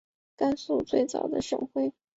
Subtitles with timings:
[0.35, 1.93] 甘肃省最早的省会。